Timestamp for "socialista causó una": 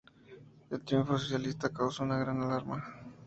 1.15-2.17